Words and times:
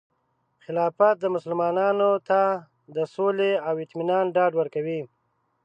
خلافت 0.63 1.19
مسلمانانو 1.35 2.11
ته 2.29 2.41
د 2.95 2.97
سولې 3.15 3.51
او 3.67 3.73
اطمینان 3.85 4.25
ډاډ 4.35 4.51
ورکوي. 4.57 5.01